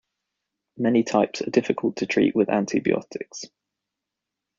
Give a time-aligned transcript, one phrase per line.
[0.77, 3.45] Many types are difficult to treat with antibiotics.